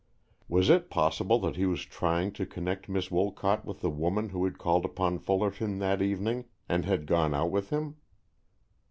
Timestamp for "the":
3.81-3.89